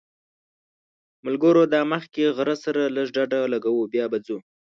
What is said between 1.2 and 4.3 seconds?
ملګرو دا مخکې غره سره لږ ډډه لګوو بیا به